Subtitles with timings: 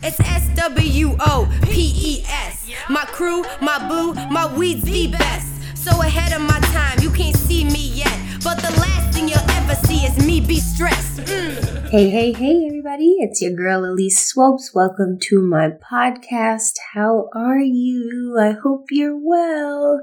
[0.00, 2.70] It's S W O P E S.
[2.88, 5.76] My crew, my boo, my weeds the best.
[5.76, 8.16] So ahead of my time, you can't see me yet.
[8.44, 11.22] But the last thing you'll ever see is me be stressed.
[11.22, 11.88] Mm.
[11.88, 13.16] Hey, hey, hey, everybody.
[13.18, 14.72] It's your girl Elise Swopes.
[14.72, 16.74] Welcome to my podcast.
[16.94, 18.38] How are you?
[18.40, 20.00] I hope you're well.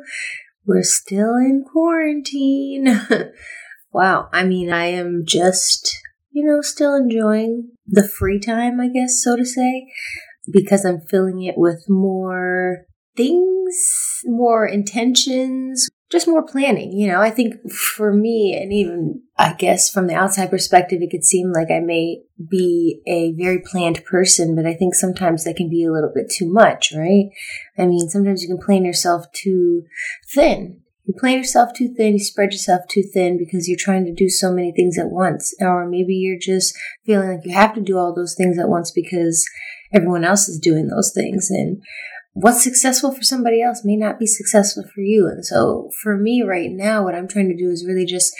[0.65, 2.99] We're still in quarantine.
[3.93, 4.27] wow.
[4.33, 6.01] I mean, I am just
[6.35, 9.87] you know, still enjoying the free time, I guess, so to say,
[10.51, 16.91] because I'm filling it with more things, more intentions, just more planning.
[16.91, 21.09] You know, I think for me, and even I guess from the outside perspective, it
[21.09, 25.55] could seem like I may be a very planned person, but I think sometimes that
[25.55, 27.29] can be a little bit too much, right?
[27.77, 29.83] I mean, sometimes you can plan yourself too
[30.27, 34.13] thin you plan yourself too thin, you spread yourself too thin because you're trying to
[34.13, 35.53] do so many things at once.
[35.61, 38.91] Or maybe you're just feeling like you have to do all those things at once
[38.91, 39.45] because
[39.93, 41.49] everyone else is doing those things.
[41.51, 41.81] And
[42.33, 45.27] what's successful for somebody else may not be successful for you.
[45.27, 48.33] And so for me right now, what I'm trying to do is really just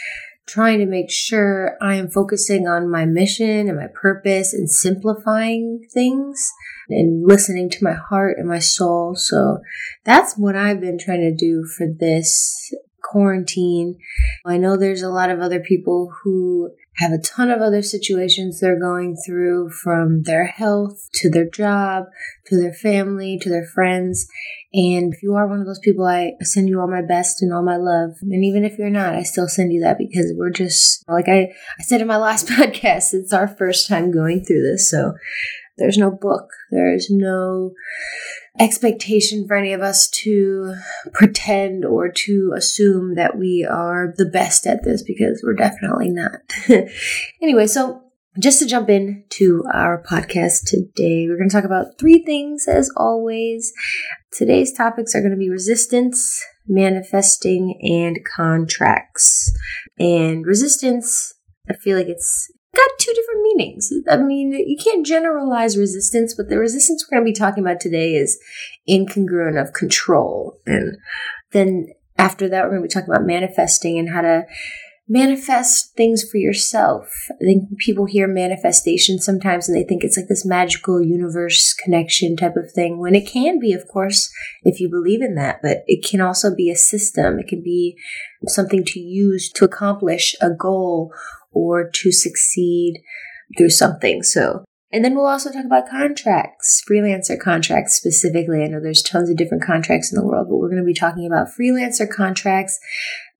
[0.46, 5.86] trying to make sure I am focusing on my mission and my purpose and simplifying
[5.92, 6.52] things
[6.90, 9.16] and listening to my heart and my soul.
[9.16, 9.60] So
[10.04, 13.98] that's what I've been trying to do for this quarantine.
[14.46, 18.60] I know there's a lot of other people who have a ton of other situations
[18.60, 22.06] they're going through from their health to their job
[22.48, 24.28] to their family to their friends.
[24.74, 27.54] And if you are one of those people, I send you all my best and
[27.54, 28.12] all my love.
[28.22, 31.54] And even if you're not, I still send you that because we're just, like I,
[31.80, 34.90] I said in my last podcast, it's our first time going through this.
[34.90, 35.14] So
[35.78, 36.50] there's no book.
[36.72, 37.74] There is no
[38.60, 40.76] expectation for any of us to
[41.14, 46.42] pretend or to assume that we are the best at this because we're definitely not.
[47.42, 48.02] anyway, so
[48.40, 52.68] just to jump in to our podcast today, we're going to talk about three things
[52.68, 53.72] as always.
[54.32, 59.54] Today's topics are going to be resistance, manifesting, and contracts.
[59.98, 61.34] And resistance,
[61.70, 63.92] I feel like it's got two different meanings.
[64.10, 67.80] I mean, you can't generalize resistance, but the resistance we're going to be talking about
[67.80, 68.40] today is
[68.88, 70.60] incongruent of control.
[70.66, 70.98] And
[71.52, 71.88] then
[72.18, 74.46] after that, we're going to be talking about manifesting and how to
[75.08, 77.08] manifest things for yourself.
[77.30, 82.36] I think people hear manifestation sometimes and they think it's like this magical universe connection
[82.36, 84.32] type of thing when it can be, of course,
[84.64, 87.40] if you believe in that, but it can also be a system.
[87.40, 87.98] It can be
[88.48, 91.14] something to use to accomplish a goal
[91.52, 93.02] or to succeed
[93.58, 94.24] through something.
[94.24, 98.64] So, and then we'll also talk about contracts, freelancer contracts specifically.
[98.64, 100.94] I know there's tons of different contracts in the world, but we're going to be
[100.94, 102.80] talking about freelancer contracts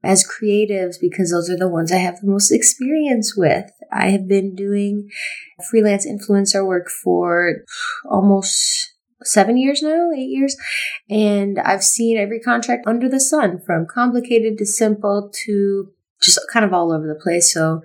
[0.06, 3.72] as creatives because those are the ones I have the most experience with.
[3.92, 5.10] I have been doing
[5.70, 7.64] freelance influencer work for
[8.10, 10.56] almost seven years now, eight years,
[11.10, 16.66] and I've seen every contract under the sun from complicated to simple to just kind
[16.66, 17.54] of all over the place.
[17.54, 17.82] So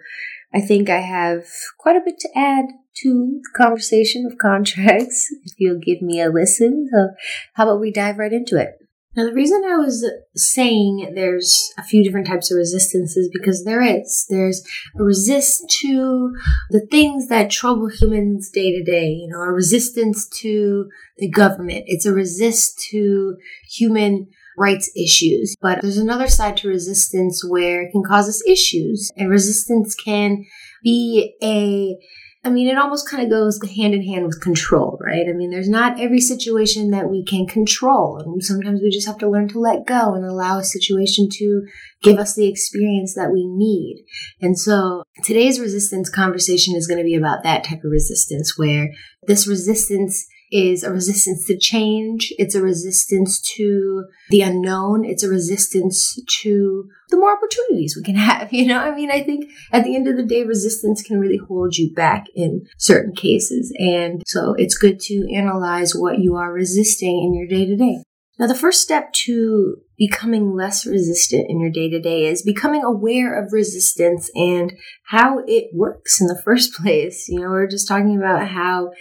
[0.53, 1.47] I think I have
[1.79, 2.67] quite a bit to add
[3.03, 6.89] to the conversation of contracts if you'll give me a listen.
[6.93, 7.09] So,
[7.55, 8.77] how about we dive right into it?
[9.17, 13.65] Now, the reason I was saying there's a few different types of resistance is because
[13.65, 14.25] there is.
[14.31, 14.63] There's
[14.97, 16.33] a resist to
[16.71, 20.89] the things that trouble humans day to day, you know, a resistance to
[21.19, 21.85] the government.
[21.87, 23.37] It's a resist to
[23.69, 25.57] human rights issues.
[25.61, 29.11] But there's another side to resistance where it can cause us issues.
[29.17, 30.45] And resistance can
[30.85, 31.97] be a
[32.43, 35.27] I mean, it almost kind of goes hand in hand with control, right?
[35.29, 38.17] I mean, there's not every situation that we can control.
[38.17, 41.67] And sometimes we just have to learn to let go and allow a situation to
[42.03, 44.07] give us the experience that we need.
[44.41, 48.89] And so today's resistance conversation is going to be about that type of resistance where
[49.27, 52.33] this resistance is a resistance to change.
[52.39, 55.05] It's a resistance to the unknown.
[55.05, 58.53] It's a resistance to the more opportunities we can have.
[58.61, 61.39] You know, I mean, I think at the end of the day, resistance can really
[61.39, 63.73] hold you back in certain cases.
[63.79, 68.03] And so it's good to analyze what you are resisting in your day to day.
[68.41, 72.83] Now, the first step to becoming less resistant in your day to day is becoming
[72.83, 74.73] aware of resistance and
[75.09, 77.29] how it works in the first place.
[77.29, 78.93] You know, we're just talking about how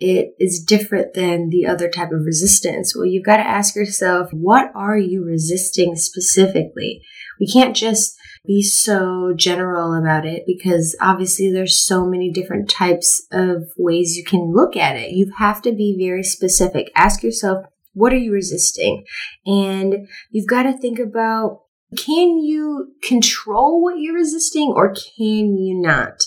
[0.00, 2.94] it is different than the other type of resistance.
[2.94, 7.02] Well, you've got to ask yourself, what are you resisting specifically?
[7.40, 8.16] We can't just
[8.46, 14.24] be so general about it because obviously there's so many different types of ways you
[14.24, 15.10] can look at it.
[15.10, 16.90] You have to be very specific.
[16.94, 19.04] Ask yourself, what are you resisting?
[19.44, 21.62] And you've got to think about
[21.96, 26.22] can you control what you're resisting or can you not?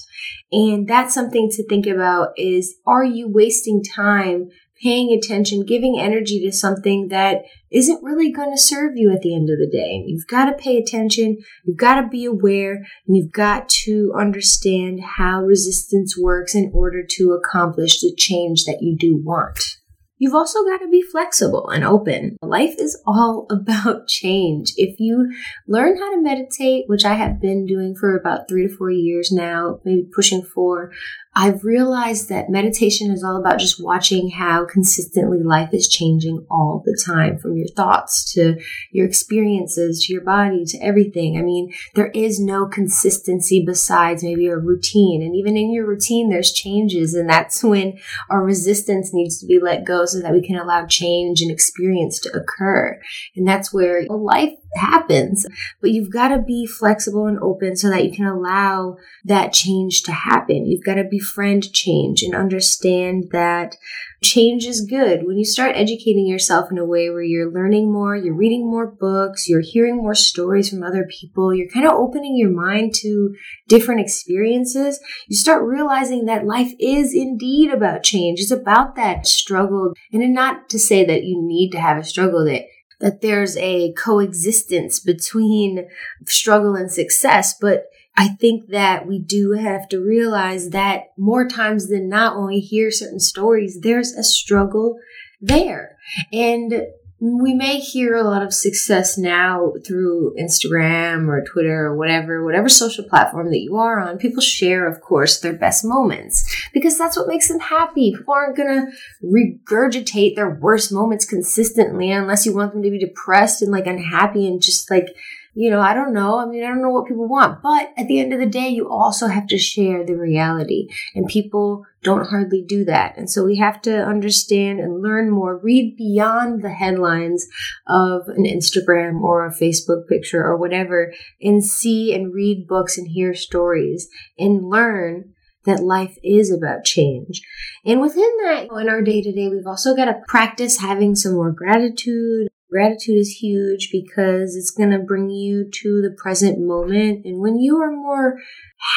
[0.52, 4.50] And that's something to think about is are you wasting time
[4.82, 9.36] paying attention, giving energy to something that isn't really going to serve you at the
[9.36, 10.04] end of the day.
[10.08, 15.02] You've got to pay attention, you've got to be aware, and you've got to understand
[15.18, 19.81] how resistance works in order to accomplish the change that you do want.
[20.22, 22.38] You've also got to be flexible and open.
[22.44, 24.72] Life is all about change.
[24.78, 25.34] If you
[25.68, 29.32] learn how to meditate, which I have been doing for about three to four years
[29.32, 30.92] now, maybe pushing four,
[31.34, 36.84] I've realized that meditation is all about just watching how consistently life is changing all
[36.86, 38.62] the time from your thoughts to
[38.92, 41.38] your experiences to your body to everything.
[41.38, 45.22] I mean, there is no consistency besides maybe a routine.
[45.22, 47.14] And even in your routine, there's changes.
[47.14, 47.98] And that's when
[48.30, 52.20] our resistance needs to be let go so that we can allow change and experience
[52.20, 53.00] to occur.
[53.38, 55.46] And that's where life happens.
[55.82, 60.04] But you've got to be flexible and open so that you can allow that change
[60.04, 60.66] to happen.
[60.66, 63.76] You've got to befriend change and understand that
[64.24, 65.26] change is good.
[65.26, 68.86] When you start educating yourself in a way where you're learning more, you're reading more
[68.86, 73.36] books, you're hearing more stories from other people, you're kind of opening your mind to
[73.68, 78.40] different experiences, you start realizing that life is indeed about change.
[78.40, 79.94] It's about that struggle.
[80.14, 82.66] And not to say that you need to have a struggle that
[83.02, 85.88] that there's a coexistence between
[86.26, 87.88] struggle and success, but
[88.18, 92.60] I think that we do have to realize that more times than not, when we
[92.60, 94.98] hear certain stories, there's a struggle
[95.40, 95.98] there.
[96.32, 96.88] And
[97.24, 102.68] we may hear a lot of success now through Instagram or Twitter or whatever, whatever
[102.68, 104.18] social platform that you are on.
[104.18, 108.16] People share, of course, their best moments because that's what makes them happy.
[108.18, 108.92] People aren't going to
[109.24, 114.48] regurgitate their worst moments consistently unless you want them to be depressed and like unhappy
[114.48, 115.16] and just like
[115.54, 116.40] you know, I don't know.
[116.40, 117.62] I mean, I don't know what people want.
[117.62, 120.88] But at the end of the day, you also have to share the reality.
[121.14, 123.18] And people don't hardly do that.
[123.18, 127.48] And so we have to understand and learn more, read beyond the headlines
[127.86, 133.08] of an Instagram or a Facebook picture or whatever, and see and read books and
[133.08, 134.08] hear stories
[134.40, 135.34] and learn
[135.66, 137.42] that life is about change.
[137.86, 141.34] And within that, in our day to day, we've also got to practice having some
[141.34, 147.26] more gratitude, Gratitude is huge because it's going to bring you to the present moment.
[147.26, 148.38] And when you are more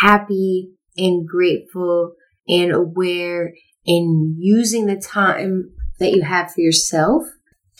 [0.00, 2.12] happy and grateful
[2.46, 3.52] and aware
[3.84, 7.24] and using the time that you have for yourself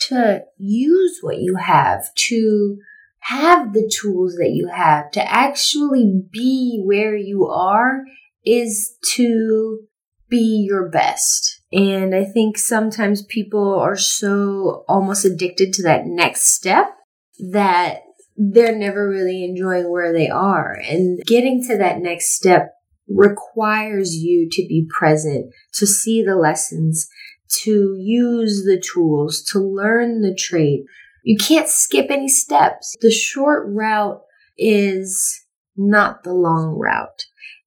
[0.01, 2.77] to use what you have, to
[3.19, 8.03] have the tools that you have, to actually be where you are
[8.45, 9.79] is to
[10.27, 16.43] be your best and I think sometimes people are so almost addicted to that next
[16.43, 16.95] step
[17.51, 18.03] that
[18.37, 20.77] they're never really enjoying where they are.
[20.87, 22.71] And getting to that next step
[23.09, 27.09] requires you to be present, to see the lessons,
[27.63, 30.85] to use the tools, to learn the trade.
[31.25, 32.95] You can't skip any steps.
[33.01, 34.21] The short route
[34.57, 35.41] is
[35.75, 37.25] not the long route.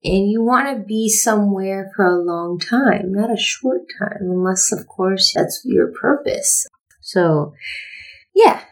[0.09, 4.73] And you want to be somewhere for a long time, not a short time, unless,
[4.73, 6.67] of course, that's your purpose.
[7.03, 7.53] So,
[8.35, 8.63] yeah,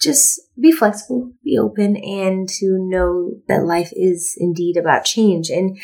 [0.00, 5.50] just be flexible, be open, and to know that life is indeed about change.
[5.50, 5.78] And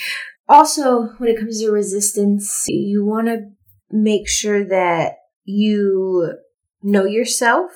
[0.48, 3.50] also, when it comes to resistance, you want to
[3.90, 5.14] make sure that
[5.44, 6.34] you
[6.82, 7.70] know yourself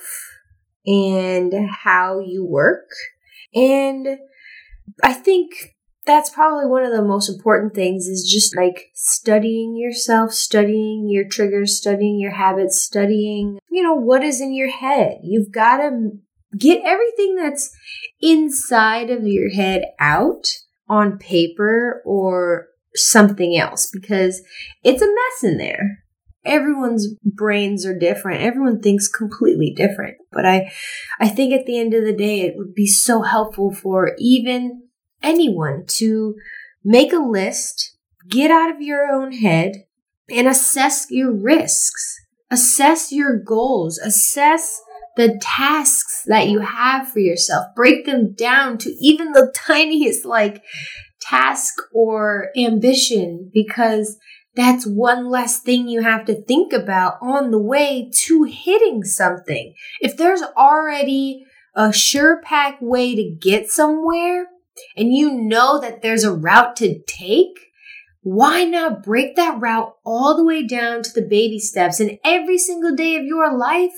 [0.85, 2.89] and how you work.
[3.53, 4.19] And
[5.03, 5.74] I think
[6.05, 11.25] that's probably one of the most important things is just like studying yourself, studying your
[11.27, 15.17] triggers, studying your habits, studying, you know, what is in your head.
[15.23, 16.11] You've got to
[16.57, 17.71] get everything that's
[18.21, 20.47] inside of your head out
[20.87, 24.41] on paper or something else because
[24.83, 25.99] it's a mess in there.
[26.45, 28.43] Everyone's brains are different.
[28.43, 30.17] Everyone thinks completely different.
[30.31, 30.71] But I
[31.19, 34.83] I think at the end of the day it would be so helpful for even
[35.25, 36.35] anyone to
[36.83, 37.97] make a list,
[38.29, 39.85] get out of your own head,
[40.29, 42.19] and assess your risks,
[42.51, 44.81] assess your goals, assess
[45.17, 50.63] the tasks that you have for yourself, break them down to even the tiniest like
[51.21, 54.17] task or ambition because
[54.55, 59.73] that's one less thing you have to think about on the way to hitting something.
[59.99, 64.47] If there's already a sure pack way to get somewhere,
[64.95, 67.59] and you know that there's a route to take,
[68.21, 72.57] why not break that route all the way down to the baby steps and every
[72.57, 73.93] single day of your life?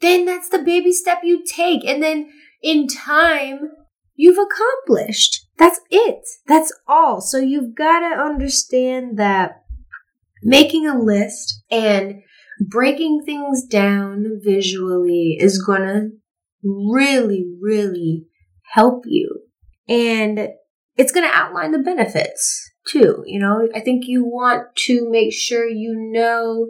[0.00, 1.84] Then that's the baby step you take.
[1.84, 2.30] And then
[2.62, 3.70] in time,
[4.14, 5.46] you've accomplished.
[5.58, 6.26] That's it.
[6.46, 7.20] That's all.
[7.20, 9.62] So you've got to understand that
[10.42, 12.22] making a list and
[12.60, 16.10] breaking things down visually is going to
[16.62, 18.26] really, really
[18.72, 19.45] help you.
[19.88, 20.50] And
[20.96, 23.22] it's going to outline the benefits too.
[23.26, 26.68] You know, I think you want to make sure you know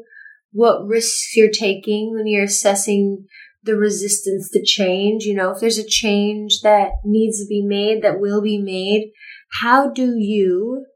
[0.52, 3.26] what risks you're taking when you're assessing
[3.62, 5.24] the resistance to change.
[5.24, 9.12] You know, if there's a change that needs to be made, that will be made,
[9.60, 10.86] how do you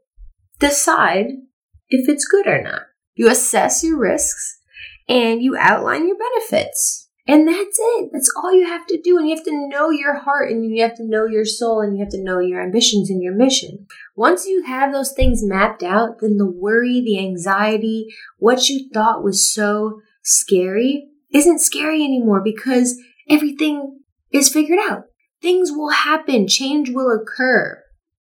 [0.59, 1.27] decide
[1.89, 2.83] if it's good or not?
[3.15, 4.59] You assess your risks
[5.09, 7.10] and you outline your benefits.
[7.31, 8.11] And that's it.
[8.13, 9.17] That's all you have to do.
[9.17, 11.97] And you have to know your heart and you have to know your soul and
[11.97, 13.87] you have to know your ambitions and your mission.
[14.17, 18.09] Once you have those things mapped out, then the worry, the anxiety,
[18.39, 24.01] what you thought was so scary isn't scary anymore because everything
[24.33, 25.05] is figured out.
[25.41, 26.49] Things will happen.
[26.49, 27.81] Change will occur.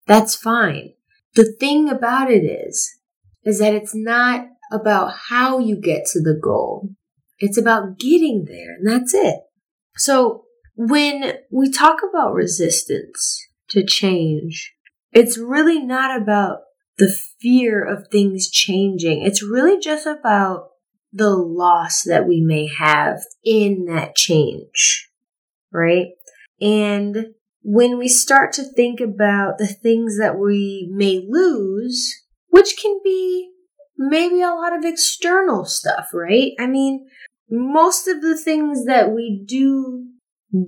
[0.08, 0.94] That's fine.
[1.36, 3.00] The thing about it is,
[3.44, 6.92] is that it's not about how you get to the goal.
[7.40, 9.40] It's about getting there, and that's it.
[9.98, 14.74] So, when we talk about resistance to change,
[15.12, 16.60] it's really not about
[16.98, 19.24] the fear of things changing.
[19.24, 20.70] It's really just about
[21.12, 25.10] the loss that we may have in that change,
[25.72, 26.08] right?
[26.60, 33.00] And when we start to think about the things that we may lose, which can
[33.04, 33.53] be
[33.98, 36.52] maybe a lot of external stuff, right?
[36.60, 37.08] I mean,
[37.50, 40.08] most of the things that we do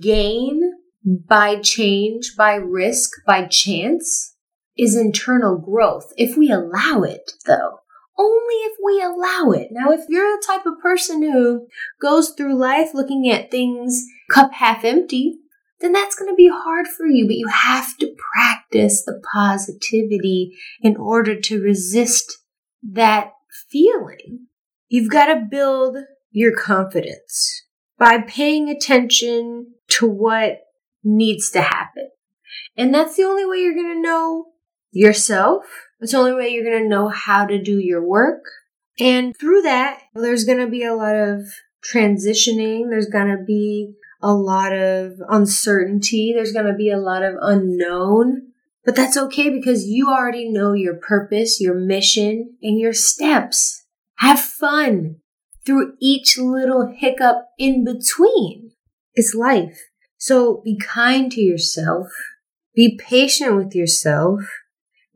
[0.00, 0.60] gain
[1.04, 4.34] by change, by risk, by chance
[4.76, 6.12] is internal growth.
[6.16, 7.80] If we allow it, though,
[8.18, 9.68] only if we allow it.
[9.70, 11.66] Now, if you're the type of person who
[12.00, 15.38] goes through life looking at things cup half empty,
[15.80, 20.56] then that's going to be hard for you, but you have to practice the positivity
[20.80, 22.38] in order to resist
[22.82, 23.32] that
[23.70, 24.46] feeling.
[24.88, 25.96] You've got to build
[26.30, 27.64] your confidence
[27.98, 30.60] by paying attention to what
[31.02, 32.10] needs to happen.
[32.76, 34.46] And that's the only way you're going to know
[34.92, 35.64] yourself.
[36.00, 38.42] It's the only way you're going to know how to do your work.
[38.98, 41.40] And through that, there's going to be a lot of
[41.82, 42.90] transitioning.
[42.90, 46.32] There's going to be a lot of uncertainty.
[46.34, 48.52] There's going to be a lot of unknown.
[48.86, 53.84] But that's okay because you already know your purpose, your mission, and your steps.
[54.18, 55.16] Have fun
[55.66, 58.70] through each little hiccup in between.
[59.14, 59.76] It's life.
[60.18, 62.06] So be kind to yourself.
[62.76, 64.40] Be patient with yourself.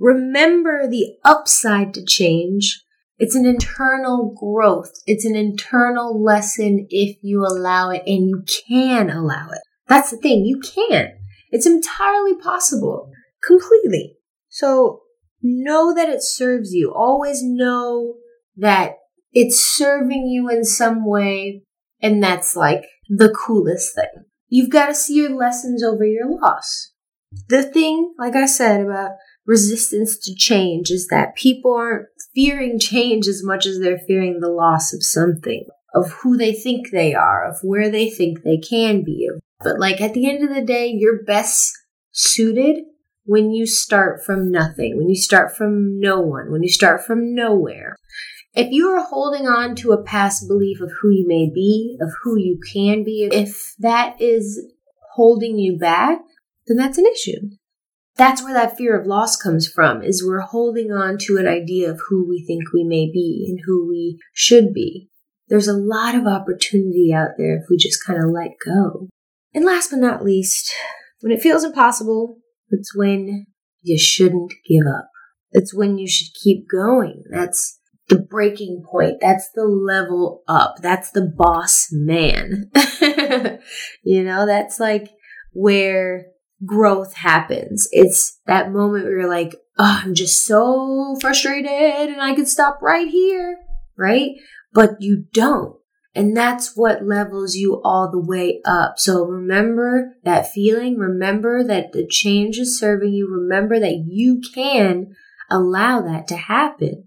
[0.01, 2.85] Remember the upside to change.
[3.19, 4.91] It's an internal growth.
[5.07, 9.61] It's an internal lesson if you allow it and you can allow it.
[9.87, 10.45] That's the thing.
[10.45, 11.13] You can.
[11.53, 14.17] It's entirely possible completely.
[14.49, 15.03] So
[15.43, 16.93] know that it serves you.
[16.95, 18.15] Always know
[18.57, 18.95] that
[19.33, 21.63] it's serving you in some way.
[22.03, 24.25] And that's like the coolest thing.
[24.49, 26.93] You've got to see your lessons over your loss.
[27.49, 29.13] The thing, like I said, about
[29.47, 34.51] resistance to change is that people aren't fearing change as much as they're fearing the
[34.51, 39.05] loss of something, of who they think they are, of where they think they can
[39.05, 39.31] be.
[39.61, 41.73] But like at the end of the day, you're best
[42.11, 42.85] suited
[43.25, 47.35] when you start from nothing, when you start from no one, when you start from
[47.35, 47.97] nowhere.
[48.55, 52.11] If you are holding on to a past belief of who you may be, of
[52.23, 54.61] who you can be, if that is
[55.15, 56.19] holding you back,
[56.67, 57.51] then that's an issue.
[58.17, 61.91] That's where that fear of loss comes from, is we're holding on to an idea
[61.91, 65.09] of who we think we may be and who we should be.
[65.49, 69.09] There's a lot of opportunity out there if we just kind of let go.
[69.55, 70.73] And last but not least,
[71.21, 72.39] when it feels impossible,
[72.71, 73.47] it's when
[73.83, 75.09] you shouldn't give up.
[75.53, 77.25] It's when you should keep going.
[77.31, 79.19] That's the breaking point.
[79.21, 80.77] That's the level up.
[80.83, 82.71] That's the boss man.
[84.05, 85.11] you know, that's like
[85.53, 86.27] where
[86.65, 87.89] growth happens.
[87.93, 92.81] It's that moment where you're like, oh, I'm just so frustrated and I could stop
[92.83, 93.57] right here,
[93.97, 94.33] right?
[94.73, 95.80] But you don't.
[96.15, 98.95] And that's what levels you all the way up.
[98.99, 100.99] So remember that feeling.
[100.99, 103.29] Remember that the change is serving you.
[103.29, 105.15] Remember that you can
[105.49, 107.05] allow that to happen.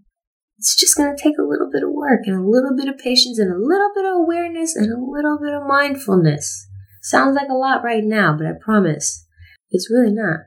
[0.58, 2.98] It's just going to take a little bit of work and a little bit of
[2.98, 6.66] patience and a little bit of awareness and a little bit of mindfulness.
[7.02, 9.28] Sounds like a lot right now, but I promise
[9.70, 10.42] it's really not.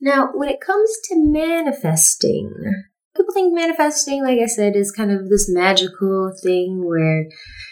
[0.00, 2.52] Now, when it comes to manifesting,
[3.16, 7.26] People think manifesting, like I said, is kind of this magical thing where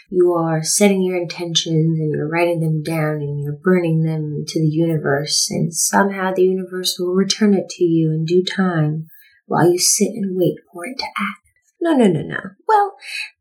[0.09, 4.59] you are setting your intentions and you're writing them down and you're burning them to
[4.59, 9.07] the universe, and somehow the universe will return it to you in due time
[9.45, 11.43] while you sit and wait for it to act.
[11.81, 12.39] No, no, no, no.
[12.65, 12.95] Well,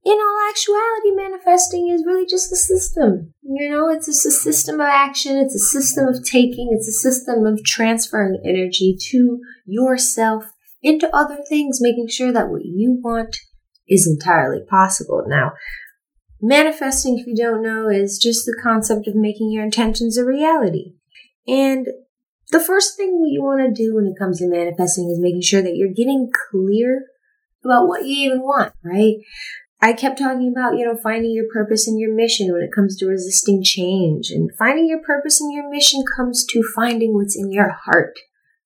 [0.05, 3.33] in all actuality, manifesting is really just a system.
[3.43, 6.93] You know, it's just a system of action, it's a system of taking, it's a
[6.93, 10.47] system of transferring energy to yourself
[10.83, 13.37] into other things, making sure that what you want
[13.89, 15.25] is entirely possible.
[15.27, 15.53] Now,
[16.41, 20.95] manifesting, if you don't know, is just the concept of making your intentions a reality.
[21.47, 21.87] And
[22.51, 25.63] the first thing you want to do when it comes to manifesting is making sure
[25.63, 27.07] that you're getting clear
[27.65, 29.17] about what you even want, right?
[29.81, 32.97] I kept talking about, you know, finding your purpose and your mission when it comes
[32.99, 34.31] to resisting change.
[34.31, 38.17] And finding your purpose and your mission comes to finding what's in your heart.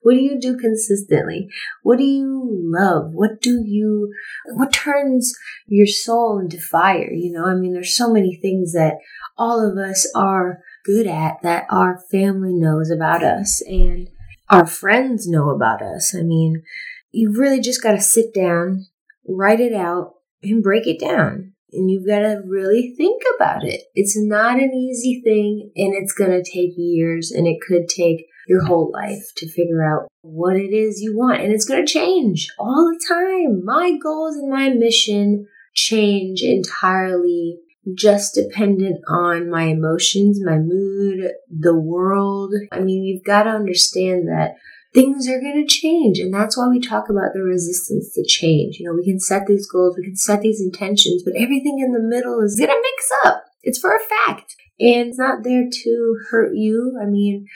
[0.07, 1.49] What do you do consistently?
[1.83, 3.11] What do you love?
[3.13, 4.15] What do you,
[4.55, 5.35] what turns
[5.67, 7.13] your soul into fire?
[7.13, 8.99] You know, I mean, there's so many things that
[9.37, 14.09] all of us are good at that our family knows about us and
[14.49, 16.15] our friends know about us.
[16.15, 16.63] I mean,
[17.11, 18.87] you've really just got to sit down,
[19.27, 21.55] write it out, and break it down.
[21.73, 23.81] And you've got to really think about it.
[23.97, 28.27] It's not an easy thing, and it's going to take years, and it could take
[28.49, 31.41] your whole life to figure out what it is you want.
[31.41, 33.65] And it's going to change all the time.
[33.65, 37.59] My goals and my mission change entirely
[37.97, 42.53] just dependent on my emotions, my mood, the world.
[42.73, 44.57] I mean, you've got to understand that
[44.93, 46.19] things are going to change.
[46.19, 48.79] And that's why we talk about the resistance to change.
[48.79, 51.93] You know, we can set these goals, we can set these intentions, but everything in
[51.93, 53.45] the middle is going to mix up.
[53.63, 54.57] It's for a fact.
[54.81, 56.99] And it's not there to hurt you.
[57.01, 57.47] I mean,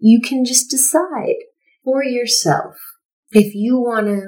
[0.00, 1.36] you can just decide
[1.84, 2.74] for yourself
[3.30, 4.22] if you want to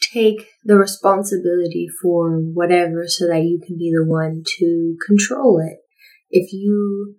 [0.00, 5.78] take the responsibility for whatever so that you can be the one to control it.
[6.30, 7.16] If you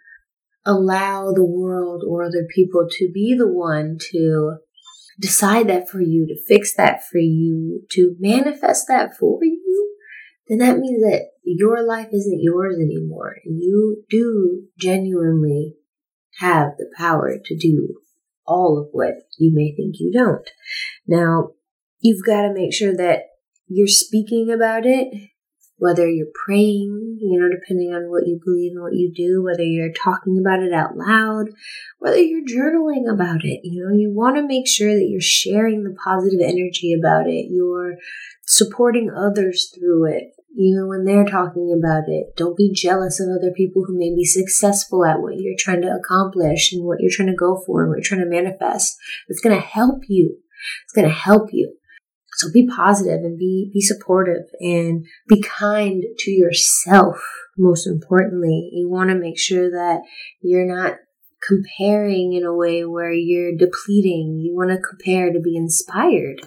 [0.65, 4.57] allow the world or other people to be the one to
[5.19, 9.95] decide that for you, to fix that for you, to manifest that for you,
[10.47, 13.35] then that means that your life isn't yours anymore.
[13.45, 15.75] And you do genuinely
[16.39, 17.95] have the power to do
[18.45, 20.49] all of what you may think you don't.
[21.07, 21.51] Now,
[21.99, 23.23] you've got to make sure that
[23.67, 25.31] you're speaking about it
[25.81, 29.63] whether you're praying, you know, depending on what you believe and what you do, whether
[29.63, 31.47] you're talking about it out loud,
[31.97, 35.83] whether you're journaling about it, you know, you want to make sure that you're sharing
[35.83, 37.47] the positive energy about it.
[37.49, 37.95] You're
[38.45, 40.25] supporting others through it,
[40.57, 42.35] even when they're talking about it.
[42.35, 45.93] Don't be jealous of other people who may be successful at what you're trying to
[45.93, 48.95] accomplish and what you're trying to go for and what you're trying to manifest.
[49.27, 50.37] It's going to help you.
[50.83, 51.75] It's going to help you.
[52.33, 57.21] So be positive and be, be supportive and be kind to yourself.
[57.57, 60.01] Most importantly, you want to make sure that
[60.41, 60.95] you're not
[61.47, 64.39] comparing in a way where you're depleting.
[64.39, 66.41] You want to compare to be inspired.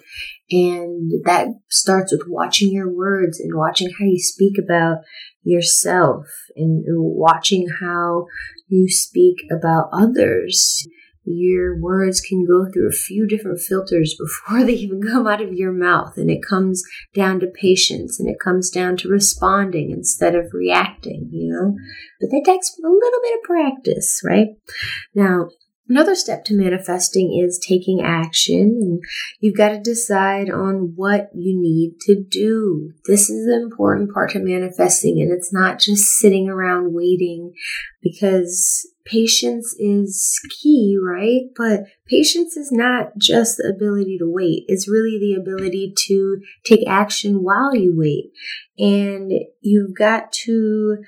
[0.51, 4.99] And that starts with watching your words and watching how you speak about
[5.43, 6.27] yourself
[6.57, 8.27] and watching how
[8.69, 10.87] you speak about others
[11.25, 15.53] your words can go through a few different filters before they even come out of
[15.53, 16.17] your mouth.
[16.17, 16.83] And it comes
[17.15, 21.77] down to patience and it comes down to responding instead of reacting, you know?
[22.21, 24.49] But that takes a little bit of practice, right?
[25.15, 25.49] Now,
[25.87, 29.03] Another step to manifesting is taking action, and
[29.41, 32.93] you've got to decide on what you need to do.
[33.07, 37.53] This is the important part to manifesting, and it's not just sitting around waiting
[38.03, 41.43] because patience is key, right?
[41.57, 44.65] But patience is not just the ability to wait.
[44.69, 48.33] It's really the ability to take action while you wait.
[48.79, 50.99] And you've got to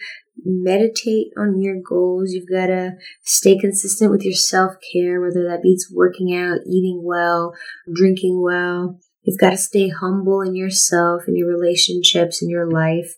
[0.45, 2.33] meditate on your goals.
[2.33, 7.03] You've got to stay consistent with your self care, whether that means working out, eating
[7.03, 7.55] well,
[7.93, 9.01] drinking well.
[9.27, 13.15] You've got to stay humble in yourself and your relationships in your life.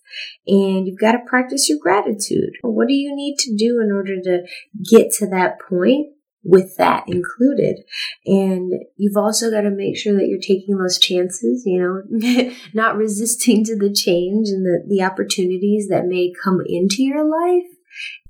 [0.46, 2.54] And you've got to practice your gratitude.
[2.62, 4.46] What do you need to do in order to
[4.90, 6.08] get to that point?
[6.44, 7.80] with that included.
[8.24, 12.96] And you've also got to make sure that you're taking those chances, you know, not
[12.96, 17.66] resisting to the change and the, the opportunities that may come into your life.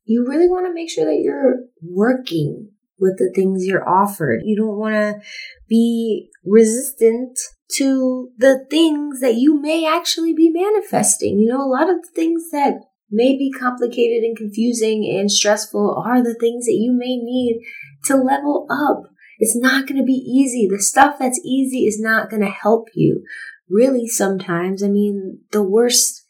[0.05, 4.41] You really want to make sure that you're working with the things you're offered.
[4.43, 5.21] You don't want to
[5.69, 7.38] be resistant
[7.76, 11.38] to the things that you may actually be manifesting.
[11.38, 12.74] You know, a lot of the things that
[13.11, 17.61] may be complicated and confusing and stressful are the things that you may need
[18.04, 19.11] to level up.
[19.38, 20.66] It's not going to be easy.
[20.68, 23.24] The stuff that's easy is not going to help you.
[23.70, 26.24] really sometimes, I mean, the worst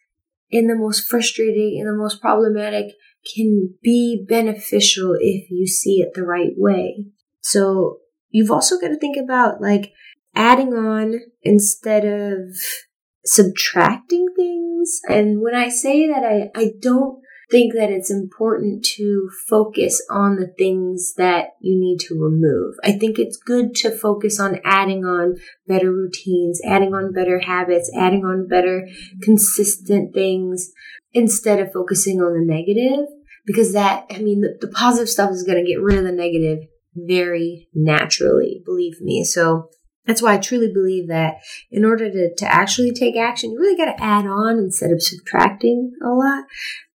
[0.51, 2.95] and the most frustrating and the most problematic
[3.35, 7.07] can be beneficial if you see it the right way.
[7.41, 7.99] So
[8.31, 9.93] you've also got to think about like
[10.39, 12.57] adding on instead of
[13.25, 15.01] subtracting things.
[15.09, 17.21] And when I say that, I, I don't
[17.51, 22.75] think that it's important to focus on the things that you need to remove.
[22.85, 27.91] I think it's good to focus on adding on better routines, adding on better habits,
[27.99, 28.87] adding on better
[29.23, 30.71] consistent things
[31.13, 33.07] instead of focusing on the negative
[33.47, 36.13] because that, I mean, the, the positive stuff is going to get rid of the
[36.13, 39.25] negative very naturally, believe me.
[39.25, 39.71] So
[40.09, 41.35] that's why I truly believe that
[41.71, 45.03] in order to, to actually take action, you really got to add on instead of
[45.03, 46.45] subtracting a lot.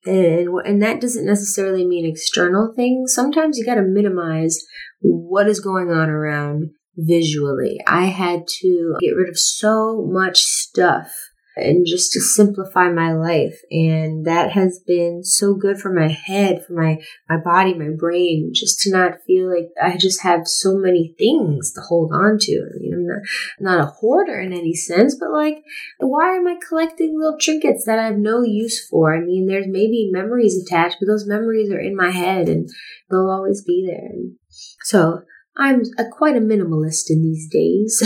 [0.05, 3.13] And, and that doesn't necessarily mean external things.
[3.13, 4.63] Sometimes you got to minimize
[5.01, 7.79] what is going on around visually.
[7.85, 13.59] I had to get rid of so much stuff and just to simplify my life.
[13.69, 16.97] And that has been so good for my head, for my,
[17.29, 21.73] my body, my brain, just to not feel like I just have so many things
[21.73, 22.53] to hold on to.
[22.53, 23.21] I mean, I'm not,
[23.59, 25.63] not a hoarder in any sense, but like,
[25.99, 29.15] why am I collecting little trinkets that I have no use for?
[29.15, 32.69] I mean, there's maybe memories attached, but those memories are in my head and
[33.09, 34.09] they'll always be there.
[34.09, 34.35] And
[34.83, 35.23] so
[35.57, 38.01] I'm a, quite a minimalist in these days.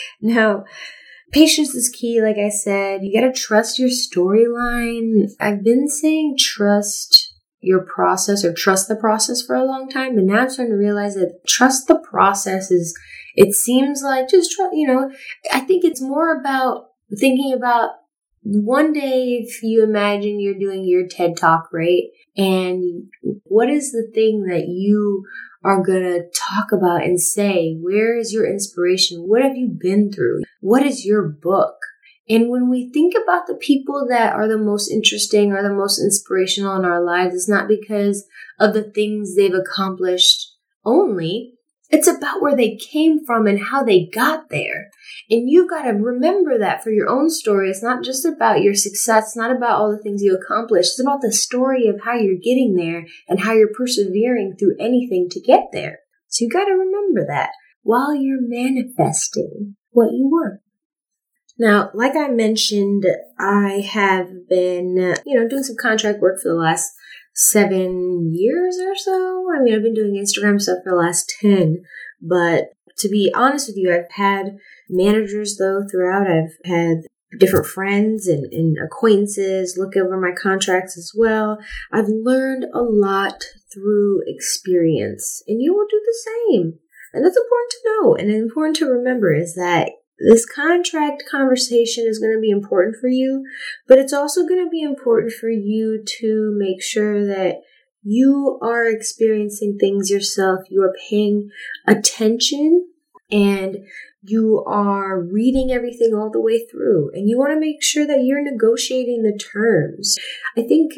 [0.20, 0.64] now,
[1.34, 3.00] Patience is key, like I said.
[3.02, 5.32] You gotta trust your storyline.
[5.40, 10.24] I've been saying trust your process or trust the process for a long time, but
[10.24, 12.96] now I'm starting to realize that trust the process is,
[13.34, 15.10] it seems like just trust, you know,
[15.52, 17.90] I think it's more about thinking about
[18.42, 22.04] one day if you imagine you're doing your TED talk, right?
[22.36, 23.08] And
[23.44, 25.24] what is the thing that you
[25.64, 29.26] are going to talk about and say, where is your inspiration?
[29.26, 30.42] What have you been through?
[30.60, 31.76] What is your book?
[32.28, 35.98] And when we think about the people that are the most interesting or the most
[35.98, 38.26] inspirational in our lives, it's not because
[38.58, 40.52] of the things they've accomplished
[40.84, 41.53] only.
[41.94, 44.90] It's about where they came from and how they got there.
[45.30, 47.70] And you've got to remember that for your own story.
[47.70, 50.94] It's not just about your success, not about all the things you accomplished.
[50.94, 55.28] It's about the story of how you're getting there and how you're persevering through anything
[55.30, 56.00] to get there.
[56.26, 57.50] So you've got to remember that
[57.82, 60.62] while you're manifesting what you want.
[61.56, 63.06] Now, like I mentioned,
[63.38, 66.90] I have been, you know, doing some contract work for the last
[67.34, 69.46] seven years or so.
[69.54, 71.82] I mean, I've been doing Instagram stuff for the last 10,
[72.20, 74.56] but to be honest with you, I've had
[74.88, 76.30] managers though throughout.
[76.30, 76.98] I've had
[77.38, 81.58] different friends and, and acquaintances look over my contracts as well.
[81.92, 83.42] I've learned a lot
[83.72, 86.78] through experience, and you will do the same.
[87.12, 92.18] And that's important to know and important to remember is that this contract conversation is
[92.18, 93.44] going to be important for you,
[93.88, 97.62] but it's also going to be important for you to make sure that
[98.02, 101.50] you are experiencing things yourself, you are paying
[101.86, 102.86] attention,
[103.30, 103.78] and
[104.22, 107.10] you are reading everything all the way through.
[107.14, 110.16] And you want to make sure that you're negotiating the terms.
[110.56, 110.92] I think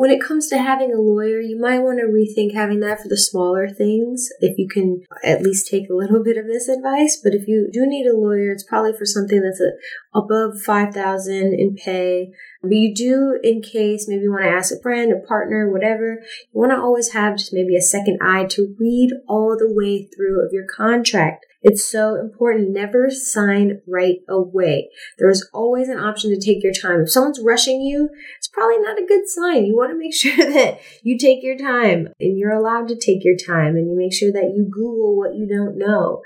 [0.00, 3.08] when it comes to having a lawyer, you might want to rethink having that for
[3.08, 7.20] the smaller things if you can at least take a little bit of this advice.
[7.22, 9.72] But if you do need a lawyer, it's probably for something that's a,
[10.18, 12.32] above 5000 in pay.
[12.62, 16.22] But you do, in case maybe you want to ask a friend, a partner, whatever,
[16.50, 20.08] you want to always have just maybe a second eye to read all the way
[20.16, 21.44] through of your contract.
[21.62, 22.70] It's so important.
[22.70, 24.90] Never sign right away.
[25.18, 27.00] There's always an option to take your time.
[27.00, 29.66] If someone's rushing you, it's probably not a good sign.
[29.66, 33.24] You want to make sure that you take your time and you're allowed to take
[33.24, 36.22] your time and you make sure that you Google what you don't know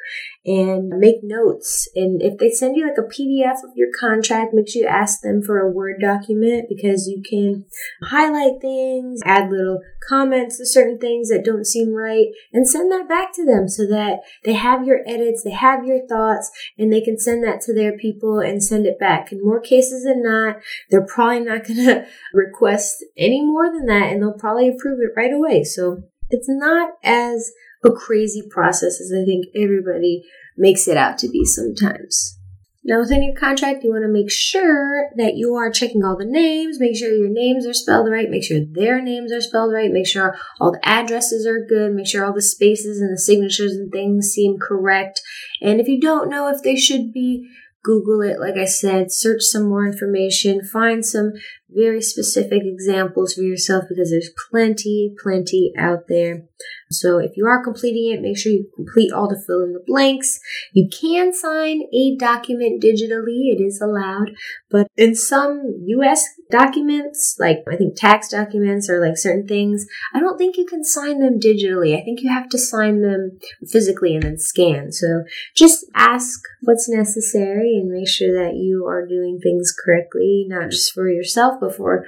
[0.47, 1.89] and make notes.
[1.95, 5.23] And if they send you like a PDF of your contract, make sure you ask
[5.23, 7.65] them for a Word document because you can
[8.03, 13.09] highlight things, add little comments to certain things that don't seem right, and send that
[13.09, 17.01] back to them so that they have your edits, they have your thoughts, and they
[17.01, 19.33] can send that to their people and send it back.
[19.33, 20.57] In more cases than not,
[20.91, 25.17] they're probably not going to request any more than that, and they'll probably approve it
[25.17, 25.65] right away.
[25.65, 27.53] So it's not as
[27.85, 30.25] a crazy process as I think everybody
[30.57, 32.39] makes it out to be sometimes.
[32.87, 36.27] Now, within your contract, you want to make sure that you are checking all the
[36.27, 39.91] names, make sure your names are spelled right, make sure their names are spelled right,
[39.91, 43.73] make sure all the addresses are good, make sure all the spaces and the signatures
[43.73, 45.23] and things seem correct.
[45.63, 47.49] And if you don't know if they should be,
[47.83, 51.33] Google it, like I said, search some more information, find some
[51.75, 56.45] very specific examples for yourself because there's plenty, plenty out there.
[56.91, 59.83] So if you are completing it, make sure you complete all the fill in the
[59.87, 60.39] blanks.
[60.73, 64.31] You can sign a document digitally, it is allowed,
[64.71, 70.21] but in some US documents, like I think tax documents or like certain things, I
[70.21, 71.99] don't think you can sign them digitally.
[71.99, 74.93] I think you have to sign them physically and then scan.
[74.93, 75.25] So
[75.57, 80.93] just ask what's necessary and make sure that you are doing things correctly, not just
[80.93, 82.07] for yourself, for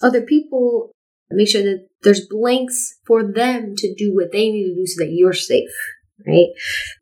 [0.00, 0.92] other people
[1.30, 5.04] Make sure that there's blanks for them to do what they need to do so
[5.04, 5.70] that you're safe,
[6.26, 6.48] right?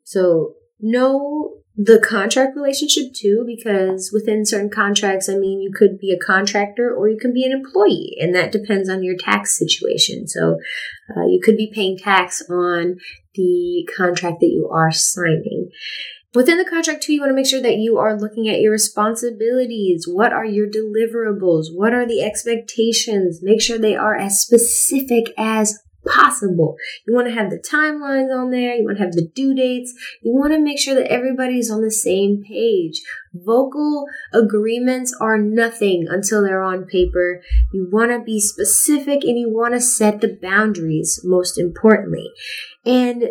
[0.03, 6.11] So know the contract relationship too, because within certain contracts, I mean, you could be
[6.11, 10.27] a contractor or you can be an employee, and that depends on your tax situation.
[10.27, 10.57] So
[11.15, 12.97] uh, you could be paying tax on
[13.35, 15.69] the contract that you are signing.
[16.37, 18.71] Within the contract, too, you want to make sure that you are looking at your
[18.71, 20.07] responsibilities.
[20.07, 21.73] What are your deliverables?
[21.73, 23.39] What are the expectations?
[23.41, 26.75] Make sure they are as specific as possible.
[27.07, 28.75] You want to have the timelines on there.
[28.75, 29.95] You want to have the due dates.
[30.21, 33.01] You want to make sure that everybody's on the same page.
[33.33, 37.41] Vocal agreements are nothing until they're on paper.
[37.73, 42.29] You want to be specific and you want to set the boundaries, most importantly.
[42.85, 43.23] And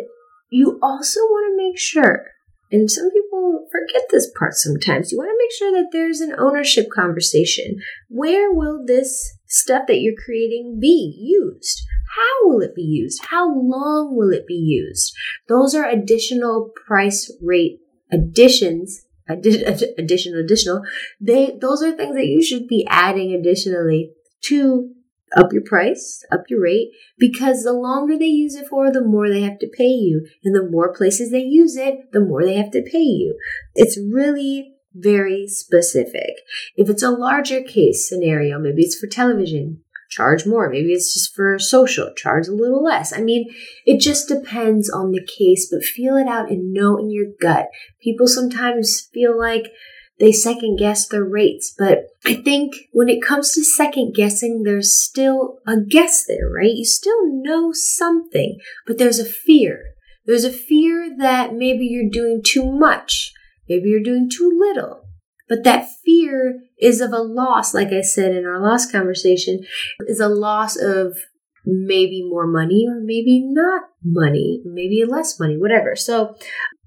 [0.49, 2.33] you also want to make sure
[2.71, 5.11] and some people forget this part sometimes.
[5.11, 7.77] You want to make sure that there's an ownership conversation.
[8.09, 11.83] Where will this stuff that you're creating be used?
[12.15, 13.25] How will it be used?
[13.29, 15.13] How long will it be used?
[15.47, 17.79] Those are additional price rate
[18.11, 19.03] additions.
[19.29, 20.81] Addition, additional, additional.
[21.19, 24.89] They, those are things that you should be adding additionally to
[25.37, 29.29] up your price, up your rate, because the longer they use it for, the more
[29.29, 30.27] they have to pay you.
[30.43, 33.37] And the more places they use it, the more they have to pay you.
[33.75, 36.31] It's really very specific.
[36.75, 40.69] If it's a larger case scenario, maybe it's for television, charge more.
[40.69, 43.13] Maybe it's just for social, charge a little less.
[43.13, 43.53] I mean,
[43.85, 47.67] it just depends on the case, but feel it out and know in your gut.
[48.01, 49.71] People sometimes feel like
[50.19, 51.73] they second guess their rates.
[51.77, 56.73] But I think when it comes to second guessing, there's still a guess there, right?
[56.73, 59.83] You still know something, but there's a fear.
[60.25, 63.31] There's a fear that maybe you're doing too much.
[63.69, 65.03] Maybe you're doing too little.
[65.47, 69.61] But that fear is of a loss, like I said in our last conversation,
[70.07, 71.17] is a loss of
[71.65, 75.95] maybe more money or maybe not money, maybe less money, whatever.
[75.95, 76.35] So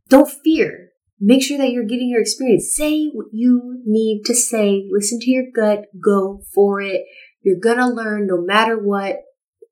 [0.08, 0.89] don't fear
[1.20, 2.74] Make sure that you're getting your experience.
[2.74, 4.88] Say what you need to say.
[4.90, 5.86] Listen to your gut.
[6.02, 7.02] Go for it.
[7.42, 9.20] You're gonna learn no matter what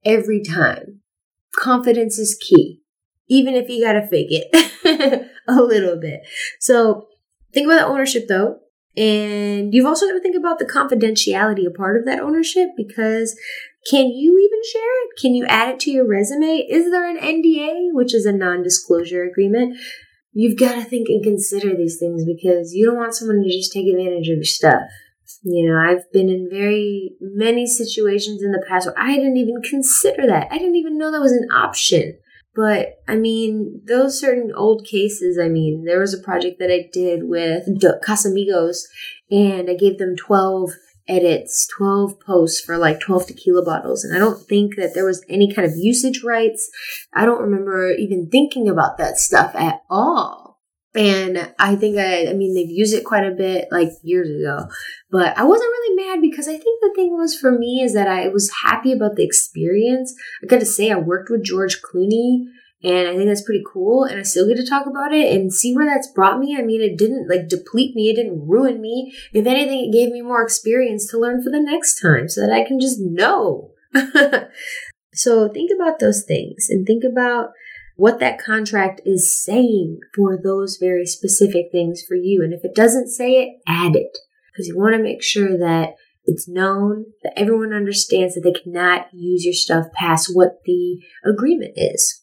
[0.04, 1.00] every time.
[1.56, 2.82] Confidence is key.
[3.28, 6.20] Even if you gotta fake it a little bit.
[6.60, 7.08] So
[7.52, 8.60] think about the ownership though.
[8.96, 13.38] And you've also got to think about the confidentiality a part of that ownership because
[13.88, 15.10] can you even share it?
[15.20, 16.66] Can you add it to your resume?
[16.68, 19.78] Is there an NDA, which is a non disclosure agreement?
[20.38, 23.72] You've got to think and consider these things because you don't want someone to just
[23.72, 24.82] take advantage of your stuff.
[25.42, 29.60] You know, I've been in very many situations in the past where I didn't even
[29.68, 30.46] consider that.
[30.52, 32.18] I didn't even know that was an option.
[32.54, 36.88] But I mean, those certain old cases, I mean, there was a project that I
[36.92, 37.64] did with
[38.06, 38.82] Casamigos
[39.32, 40.70] and I gave them 12
[41.08, 44.04] edits 12 posts for like 12 tequila bottles.
[44.04, 46.70] And I don't think that there was any kind of usage rights.
[47.14, 50.48] I don't remember even thinking about that stuff at all.
[50.94, 54.68] And I think I, I mean, they've used it quite a bit like years ago,
[55.10, 58.08] but I wasn't really mad because I think the thing was for me is that
[58.08, 60.14] I was happy about the experience.
[60.42, 62.46] I got to say, I worked with George Clooney
[62.82, 64.04] and I think that's pretty cool.
[64.04, 66.56] And I still get to talk about it and see where that's brought me.
[66.56, 68.08] I mean, it didn't like deplete me.
[68.08, 69.12] It didn't ruin me.
[69.32, 72.52] If anything, it gave me more experience to learn for the next time so that
[72.52, 73.72] I can just know.
[75.14, 77.50] so think about those things and think about
[77.96, 82.44] what that contract is saying for those very specific things for you.
[82.44, 84.16] And if it doesn't say it, add it
[84.52, 89.08] because you want to make sure that it's known that everyone understands that they cannot
[89.12, 92.22] use your stuff past what the agreement is.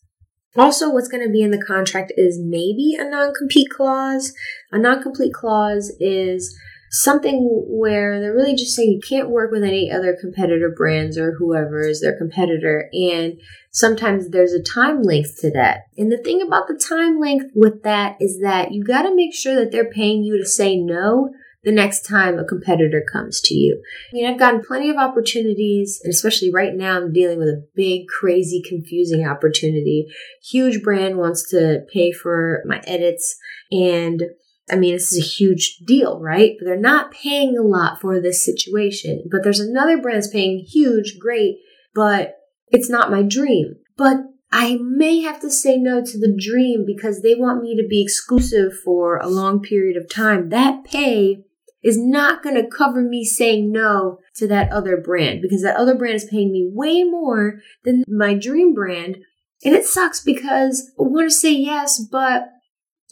[0.57, 4.33] Also, what's going to be in the contract is maybe a non compete clause.
[4.71, 6.57] A non compete clause is
[6.91, 11.35] something where they're really just saying you can't work with any other competitor brands or
[11.37, 12.89] whoever is their competitor.
[12.93, 13.39] And
[13.71, 15.81] sometimes there's a time length to that.
[15.97, 19.33] And the thing about the time length with that is that you got to make
[19.33, 21.33] sure that they're paying you to say no
[21.65, 23.81] the next time a competitor comes to you.
[24.11, 27.67] I mean, I've gotten plenty of opportunities, and especially right now, I'm dealing with a
[27.75, 30.07] big, crazy, confusing opportunity.
[30.43, 33.35] Huge brand wants to pay for my edits,
[33.71, 34.23] and
[34.69, 36.53] I mean, this is a huge deal, right?
[36.57, 39.23] But they're not paying a lot for this situation.
[39.29, 41.57] But there's another brand that's paying huge, great,
[41.93, 42.37] but
[42.69, 43.75] it's not my dream.
[43.95, 47.87] But I may have to say no to the dream because they want me to
[47.87, 50.49] be exclusive for a long period of time.
[50.49, 51.44] That pay
[51.85, 55.93] is not going to cover me saying no to that other brand because that other
[55.93, 59.17] brand is paying me way more than my dream brand.
[59.63, 62.49] And it sucks because I want to say yes, but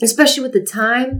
[0.02, 1.20] especially with the time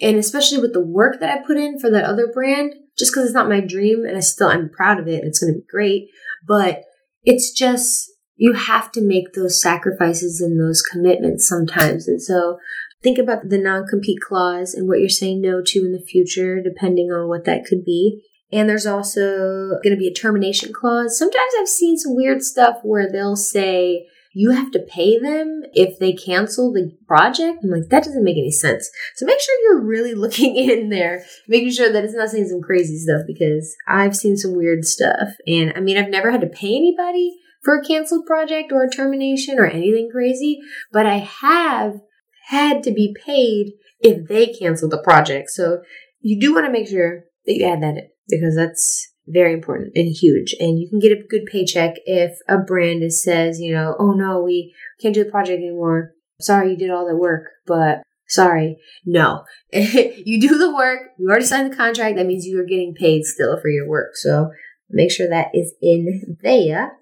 [0.00, 3.26] and especially with the work that I put in for that other brand, just because
[3.26, 5.22] it's not my dream and I still, I'm proud of it.
[5.22, 6.08] It's going to be great.
[6.48, 6.82] But
[7.22, 12.08] it's just, you have to make those sacrifices and those commitments sometimes.
[12.08, 12.58] And so
[13.02, 16.62] think about the non compete clause and what you're saying no to in the future,
[16.62, 18.22] depending on what that could be.
[18.50, 21.18] And there's also going to be a termination clause.
[21.18, 25.98] Sometimes I've seen some weird stuff where they'll say, you have to pay them if
[25.98, 27.64] they cancel the project.
[27.64, 28.88] I'm like, that doesn't make any sense.
[29.16, 32.62] So make sure you're really looking in there, making sure that it's not saying some
[32.62, 35.30] crazy stuff because I've seen some weird stuff.
[35.46, 38.90] And I mean, I've never had to pay anybody for a canceled project or a
[38.90, 40.60] termination or anything crazy,
[40.92, 42.00] but I have
[42.48, 45.50] had to be paid if they canceled the project.
[45.50, 45.82] So
[46.20, 49.92] you do want to make sure that you add that in because that's very important
[49.94, 50.54] and huge.
[50.58, 54.42] And you can get a good paycheck if a brand says, you know, oh no,
[54.42, 56.12] we can't do the project anymore.
[56.40, 58.78] Sorry, you did all the work, but sorry.
[59.04, 59.44] No.
[59.72, 63.24] you do the work, you already signed the contract, that means you are getting paid
[63.24, 64.12] still for your work.
[64.14, 64.50] So
[64.88, 66.92] make sure that is in there.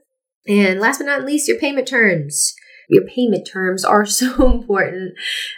[0.49, 2.55] And last but not least, your payment terms.
[2.89, 5.15] Your payment terms are so important.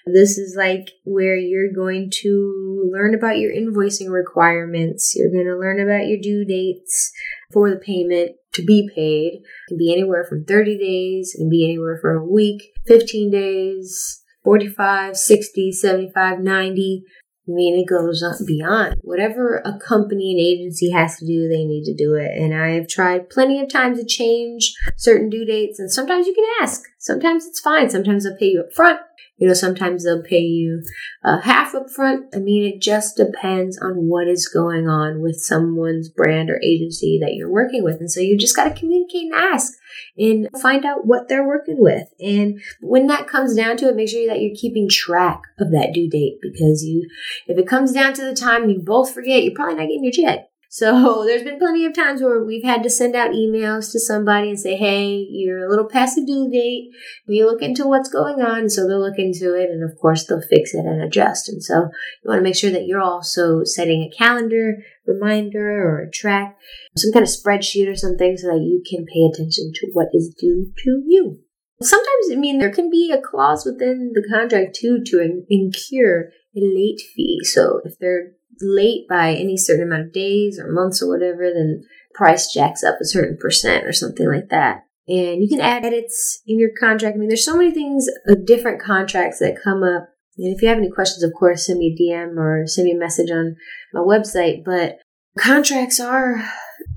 [0.07, 5.14] This is like where you're going to learn about your invoicing requirements.
[5.17, 7.12] You're going to learn about your due dates
[7.53, 9.35] for the payment to be paid.
[9.35, 13.31] It can be anywhere from 30 days, it can be anywhere from a week, 15
[13.31, 17.05] days, 45, 60, 75, 90.
[17.49, 21.85] I mean, it goes beyond whatever a company and agency has to do, they need
[21.85, 22.31] to do it.
[22.37, 26.35] And I have tried plenty of times to change certain due dates, and sometimes you
[26.35, 26.85] can ask.
[26.99, 27.89] Sometimes it's fine.
[27.89, 29.01] Sometimes they'll pay you up front.
[29.38, 30.83] You know, sometimes they'll pay you
[31.24, 32.27] uh, half up front.
[32.35, 37.18] I mean, it just depends on what is going on with someone's brand or agency
[37.22, 38.01] that you're working with.
[38.01, 39.72] And so you just got to communicate and ask
[40.16, 42.09] and find out what they're working with.
[42.20, 45.92] And when that comes down to it, make sure that you're keeping track of that
[45.94, 47.09] due date because you,
[47.46, 50.12] if it comes down to the time you both forget, you're probably not getting your
[50.12, 50.48] check.
[50.68, 54.50] So there's been plenty of times where we've had to send out emails to somebody
[54.50, 56.90] and say, hey, you're a little past the due date.
[57.26, 58.68] We look into what's going on.
[58.68, 61.48] So they'll look into it and of course they'll fix it and adjust.
[61.48, 61.74] And so
[62.22, 64.76] you want to make sure that you're also setting a calendar
[65.07, 66.57] reminder or a track,
[66.96, 70.35] some kind of spreadsheet or something so that you can pay attention to what is
[70.38, 71.40] due to you.
[71.81, 76.61] Sometimes, I mean, there can be a clause within the contract too to incur a
[76.61, 77.40] late fee.
[77.44, 81.85] So if they're late by any certain amount of days or months or whatever, then
[82.14, 84.85] price jacks up a certain percent or something like that.
[85.07, 87.16] And you can add edits in your contract.
[87.16, 90.09] I mean, there's so many things, uh, different contracts that come up.
[90.37, 92.92] And if you have any questions, of course, send me a DM or send me
[92.92, 93.57] a message on
[93.92, 94.64] my website.
[94.64, 94.99] But
[95.38, 96.44] contracts are,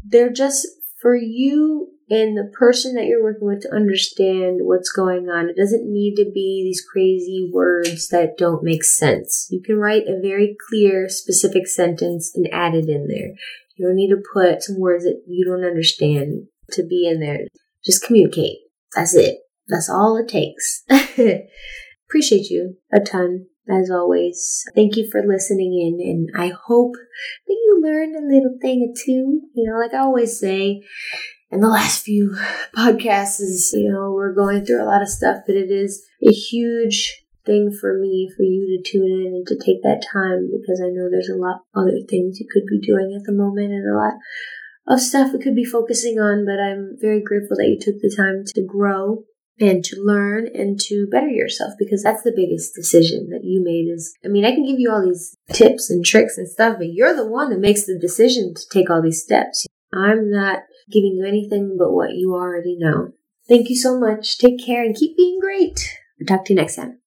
[0.03, 0.67] they're just
[1.01, 5.49] for you and the person that you're working with to understand what's going on.
[5.49, 9.47] It doesn't need to be these crazy words that don't make sense.
[9.49, 13.31] You can write a very clear, specific sentence and add it in there.
[13.77, 17.47] You don't need to put some words that you don't understand to be in there.
[17.85, 18.57] Just communicate.
[18.93, 19.37] That's it.
[19.69, 20.83] That's all it takes.
[22.09, 24.65] Appreciate you a ton, as always.
[24.75, 26.91] Thank you for listening in, and I hope
[27.47, 29.43] that you learned a little thing or two.
[29.55, 30.81] You know, like I always say,
[31.51, 32.35] in the last few
[32.75, 36.31] podcasts is, you know, we're going through a lot of stuff, but it is a
[36.31, 40.79] huge thing for me for you to tune in and to take that time because
[40.79, 43.89] I know there's a lot other things you could be doing at the moment and
[43.89, 44.13] a lot
[44.87, 48.13] of stuff we could be focusing on, but I'm very grateful that you took the
[48.15, 49.23] time to grow
[49.59, 53.91] and to learn and to better yourself because that's the biggest decision that you made
[53.93, 56.91] is I mean I can give you all these tips and tricks and stuff but
[56.91, 59.67] you're the one that makes the decision to take all these steps.
[59.93, 63.13] I'm not giving you anything but what you already know.
[63.47, 64.37] Thank you so much.
[64.37, 65.97] Take care and keep being great.
[66.19, 67.00] I'll talk to you next time.